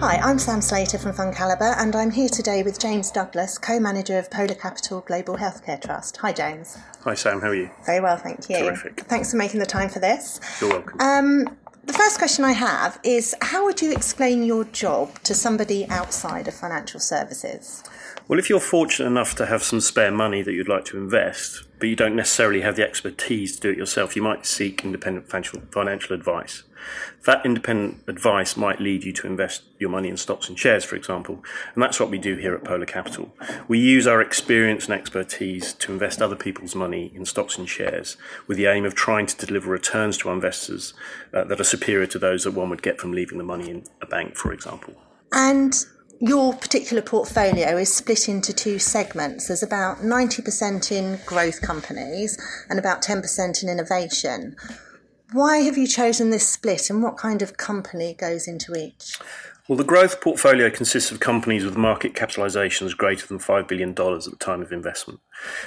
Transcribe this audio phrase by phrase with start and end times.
[0.00, 4.18] Hi, I'm Sam Slater from FundCalibre, and I'm here today with James Douglas, co manager
[4.18, 6.16] of Polar Capital Global Healthcare Trust.
[6.18, 6.76] Hi, James.
[7.04, 7.40] Hi, Sam.
[7.40, 7.70] How are you?
[7.86, 8.58] Very well, thank you.
[8.58, 9.00] Terrific.
[9.02, 10.40] Thanks for making the time for this.
[10.60, 11.00] You're welcome.
[11.00, 15.86] Um, the first question I have is How would you explain your job to somebody
[15.88, 17.84] outside of financial services?
[18.26, 21.64] Well, if you're fortunate enough to have some spare money that you'd like to invest,
[21.78, 25.28] but you don't necessarily have the expertise to do it yourself, you might seek independent
[25.28, 26.62] financial, financial advice.
[27.26, 30.96] That independent advice might lead you to invest your money in stocks and shares, for
[30.96, 31.42] example,
[31.74, 33.34] and that's what we do here at Polar Capital.
[33.68, 38.16] We use our experience and expertise to invest other people's money in stocks and shares
[38.46, 40.94] with the aim of trying to deliver returns to our investors
[41.32, 43.84] uh, that are superior to those that one would get from leaving the money in
[44.00, 44.94] a bank, for example.
[45.32, 45.74] And
[46.20, 49.48] your particular portfolio is split into two segments.
[49.48, 54.56] There's about 90% in growth companies and about 10% in innovation.
[55.32, 59.18] Why have you chosen this split and what kind of company goes into each?
[59.66, 63.96] Well, the growth portfolio consists of companies with market capitalizations greater than $5 billion at
[63.96, 65.20] the time of investment.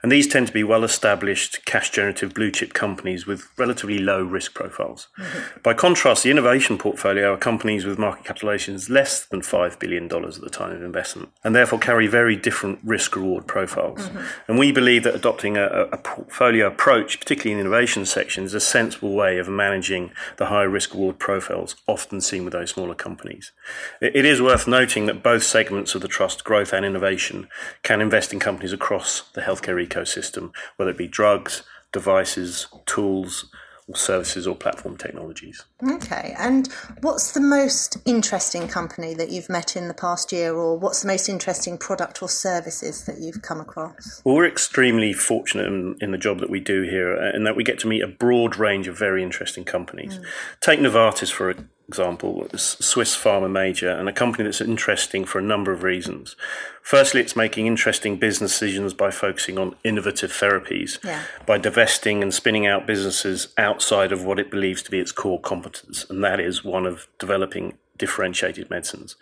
[0.00, 4.22] And these tend to be well established, cash generative blue chip companies with relatively low
[4.22, 5.08] risk profiles.
[5.18, 5.60] Mm-hmm.
[5.64, 10.40] By contrast, the innovation portfolio are companies with market capitalizations less than $5 billion at
[10.40, 14.08] the time of investment and therefore carry very different risk reward profiles.
[14.08, 14.18] Mm-hmm.
[14.46, 18.54] And we believe that adopting a, a, portfolio approach, particularly in the innovation section, is
[18.54, 22.94] a sensible way of managing the high risk reward profiles often seen with those smaller
[22.94, 23.52] companies.
[24.00, 27.48] It is worth noting that both segments of the trust, growth and innovation,
[27.82, 33.50] can invest in companies across the healthcare ecosystem, whether it be drugs, devices, tools,
[33.90, 35.64] or services or platform technologies.
[35.82, 36.68] Okay, and
[37.00, 41.08] what's the most interesting company that you've met in the past year, or what's the
[41.08, 44.22] most interesting product or services that you've come across?
[44.24, 47.64] Well, we're extremely fortunate in, in the job that we do here, in that we
[47.64, 50.18] get to meet a broad range of very interesting companies.
[50.18, 50.24] Mm.
[50.60, 51.54] Take Novartis for
[51.90, 56.36] example, Swiss pharma major, and a company that's interesting for a number of reasons.
[56.82, 61.24] Firstly, it's making interesting business decisions by focusing on innovative therapies, yeah.
[61.46, 65.40] by divesting and spinning out businesses outside of what it believes to be its core
[65.40, 69.14] competence, and that is one of developing differentiated medicines.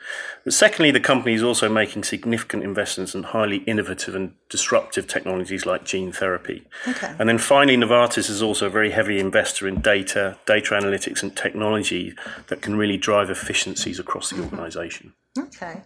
[0.44, 5.66] But secondly, the company is also making significant investments in highly innovative and disruptive technologies
[5.66, 6.64] like gene therapy.
[6.86, 7.14] Okay.
[7.18, 11.36] And then finally, Novartis is also a very heavy investor in data, data analytics, and
[11.36, 12.14] technology
[12.46, 15.12] that can really drive efficiencies across the organization.
[15.36, 15.82] Okay.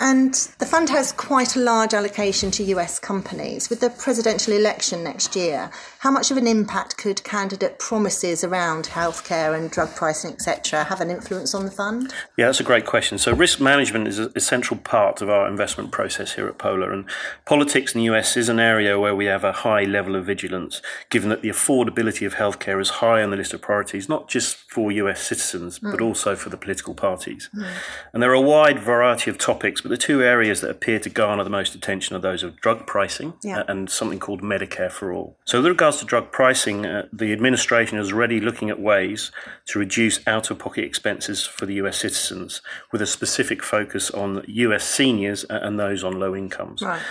[0.00, 3.68] And the fund has quite a large allocation to US companies.
[3.68, 8.86] With the presidential election next year, how much of an impact could candidate promises around
[8.86, 12.14] healthcare and drug pricing, etc., have an influence on the fund?
[12.38, 13.18] Yeah, that's a great question.
[13.18, 16.92] So, risk management is a essential part of our investment process here at Polar.
[16.92, 17.04] And
[17.44, 20.80] politics in the US is an area where we have a high level of vigilance,
[21.10, 24.56] given that the affordability of healthcare is high on the list of priorities, not just
[24.56, 25.90] for US citizens, mm.
[25.90, 27.50] but also for the political parties.
[27.54, 27.66] Mm.
[28.14, 31.10] And there are a wide variety of topics, but the two areas that appear to
[31.10, 33.64] garner the most attention are those of drug pricing yeah.
[33.66, 35.36] and something called Medicare for All.
[35.44, 39.32] So, with regards to drug pricing, uh, the administration is already looking at ways
[39.66, 42.62] to reduce out of pocket expenses for the US citizens
[42.92, 46.82] with a specific focus on US seniors and those on low incomes.
[46.82, 47.02] Right.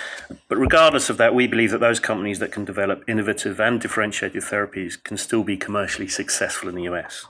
[0.47, 4.41] But regardless of that, we believe that those companies that can develop innovative and differentiated
[4.43, 7.25] therapies can still be commercially successful in the US.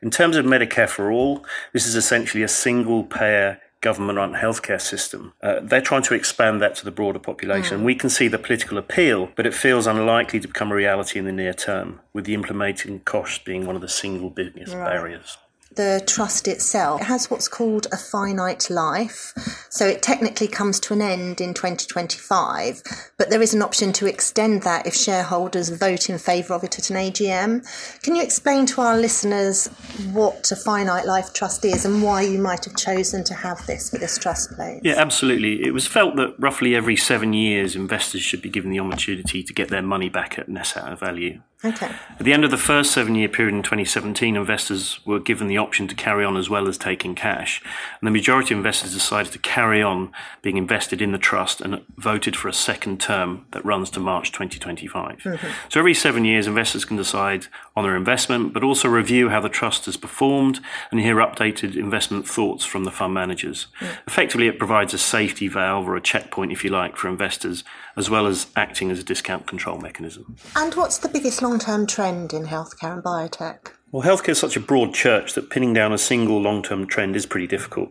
[0.00, 4.80] In terms of Medicare for All, this is essentially a single payer government run healthcare
[4.80, 5.34] system.
[5.42, 7.80] Uh, they're trying to expand that to the broader population.
[7.80, 7.84] Mm.
[7.84, 11.26] We can see the political appeal, but it feels unlikely to become a reality in
[11.26, 14.86] the near term, with the implementing costs being one of the single biggest right.
[14.86, 15.36] barriers
[15.76, 19.32] the trust itself it has what's called a finite life.
[19.70, 22.82] So it technically comes to an end in 2025,
[23.18, 26.78] but there is an option to extend that if shareholders vote in favour of it
[26.78, 28.02] at an AGM.
[28.02, 29.68] Can you explain to our listeners
[30.12, 33.90] what a finite life trust is and why you might have chosen to have this
[33.90, 34.80] for this trust, please?
[34.82, 35.64] Yeah, absolutely.
[35.64, 39.52] It was felt that roughly every seven years, investors should be given the opportunity to
[39.52, 41.40] get their money back at net asset value.
[41.64, 41.86] Okay.
[42.18, 45.58] At the end of the first seven year period in 2017, investors were given the
[45.58, 47.62] option to carry on as well as taking cash.
[48.00, 50.10] And the majority of investors decided to carry on
[50.42, 54.32] being invested in the trust and voted for a second term that runs to March
[54.32, 55.18] 2025.
[55.18, 55.46] Mm-hmm.
[55.68, 57.46] So every seven years, investors can decide
[57.76, 60.60] on their investment, but also review how the trust has performed
[60.90, 63.68] and hear updated investment thoughts from the fund managers.
[63.80, 63.96] Mm.
[64.06, 67.64] Effectively, it provides a safety valve or a checkpoint, if you like, for investors,
[67.96, 70.36] as well as acting as a discount control mechanism.
[70.56, 73.72] And what's the biggest long term trend in healthcare and biotech?
[73.90, 77.14] Well, healthcare is such a broad church that pinning down a single long term trend
[77.16, 77.90] is pretty difficult.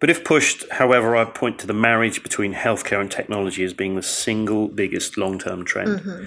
[0.00, 3.96] But if pushed, however, I point to the marriage between healthcare and technology as being
[3.96, 6.00] the single biggest long term trend.
[6.00, 6.24] Mm-hmm.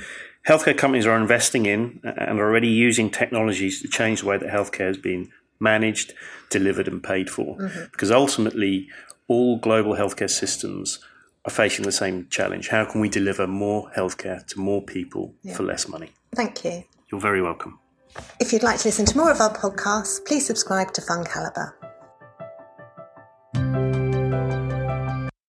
[0.47, 4.49] Healthcare companies are investing in and are already using technologies to change the way that
[4.49, 6.13] healthcare is being managed,
[6.49, 7.57] delivered, and paid for.
[7.57, 7.83] Mm-hmm.
[7.91, 8.89] Because ultimately,
[9.27, 10.99] all global healthcare systems
[11.45, 12.69] are facing the same challenge.
[12.69, 15.55] How can we deliver more healthcare to more people yeah.
[15.55, 16.11] for less money?
[16.35, 16.83] Thank you.
[17.11, 17.79] You're very welcome.
[18.39, 21.73] If you'd like to listen to more of our podcasts, please subscribe to FundCalibre.